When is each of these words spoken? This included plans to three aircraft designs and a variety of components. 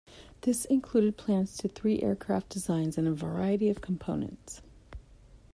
This 0.41 0.65
included 0.65 1.15
plans 1.15 1.55
to 1.57 1.67
three 1.67 2.01
aircraft 2.01 2.49
designs 2.49 2.97
and 2.97 3.07
a 3.07 3.13
variety 3.13 3.69
of 3.69 3.81
components. 3.81 4.63